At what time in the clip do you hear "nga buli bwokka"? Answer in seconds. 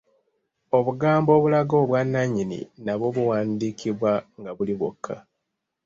4.39-5.15